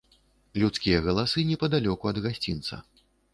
Людскія 0.61 1.01
галасы 1.07 1.43
непадалёку 1.51 2.11
ад 2.13 2.17
гасцінца. 2.25 2.81